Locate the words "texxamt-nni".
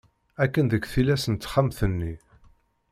1.37-2.13